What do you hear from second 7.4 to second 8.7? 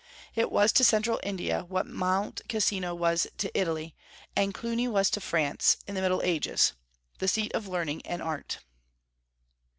of learning and art.